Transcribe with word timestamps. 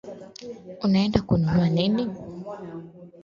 Unaenda 0.85 1.21
kununua 1.21 1.65
nini? 1.69 2.05